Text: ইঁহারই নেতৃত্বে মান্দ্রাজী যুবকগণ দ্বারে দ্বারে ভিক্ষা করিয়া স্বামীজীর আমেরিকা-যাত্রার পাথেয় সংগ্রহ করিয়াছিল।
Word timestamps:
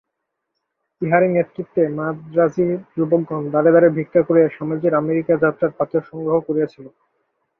ইঁহারই 1.01 1.29
নেতৃত্বে 1.31 1.81
মান্দ্রাজী 1.97 2.65
যুবকগণ 2.93 3.43
দ্বারে 3.51 3.69
দ্বারে 3.71 3.89
ভিক্ষা 3.97 4.21
করিয়া 4.27 4.47
স্বামীজীর 4.49 4.99
আমেরিকা-যাত্রার 5.01 5.71
পাথেয় 5.79 6.03
সংগ্রহ 6.09 6.37
করিয়াছিল। 6.47 6.85